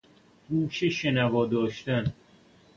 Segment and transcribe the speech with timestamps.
[0.49, 2.13] گوش شنوا داشتن